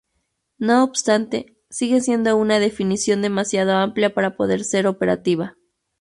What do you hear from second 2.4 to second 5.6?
definición demasiado amplia para poder ser operativa.